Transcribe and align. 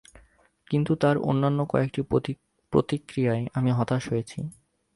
কিন্তু 0.67 0.91
তার 0.95 1.15
অন্যান্য 1.21 1.59
কয়েকটি 1.65 2.01
প্রতিক্রিয়ায় 2.73 3.43
আমি 3.53 3.69
হতাশ 3.71 4.03
হয়েছি। 4.09 4.39